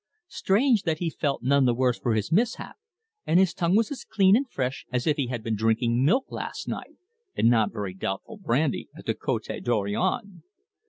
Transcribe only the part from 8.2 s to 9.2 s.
brandy at the